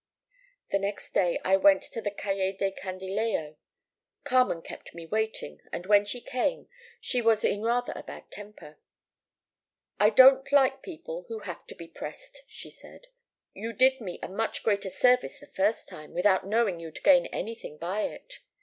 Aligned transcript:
"The 0.71 0.79
next 0.79 1.13
day 1.13 1.39
I 1.45 1.55
went 1.57 1.83
to 1.83 2.01
the 2.01 2.09
Calle 2.09 2.53
del 2.53 2.71
Candilejo. 2.71 3.57
Carmen 4.23 4.63
kept 4.63 4.95
me 4.95 5.05
waiting, 5.05 5.61
and 5.71 5.85
when 5.85 6.05
she 6.05 6.21
came, 6.21 6.67
she 6.99 7.21
was 7.21 7.43
in 7.45 7.61
rather 7.61 7.93
a 7.95 8.01
bad 8.01 8.31
temper. 8.31 8.79
"'I 9.99 10.09
don't 10.09 10.51
like 10.51 10.81
people 10.81 11.25
who 11.27 11.41
have 11.41 11.67
to 11.67 11.75
be 11.75 11.87
pressed,' 11.87 12.41
she 12.47 12.71
said. 12.71 13.09
'You 13.53 13.73
did 13.73 14.01
me 14.01 14.17
a 14.23 14.27
much 14.27 14.63
greater 14.63 14.89
service 14.89 15.37
the 15.39 15.45
first 15.45 15.87
time, 15.87 16.13
without 16.13 16.47
knowing 16.47 16.79
you'd 16.79 17.03
gain 17.03 17.27
anything 17.27 17.77
by 17.77 18.01
it. 18.05 18.39